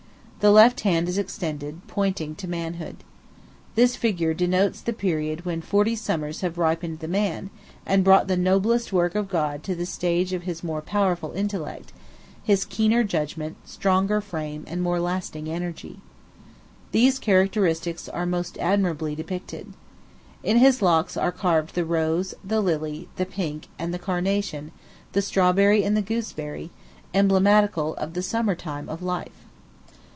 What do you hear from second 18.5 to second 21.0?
admirably depicted. In his